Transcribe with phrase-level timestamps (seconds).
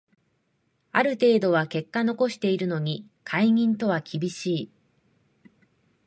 [0.93, 4.71] ある程度は結果残してるのに解任とは厳しい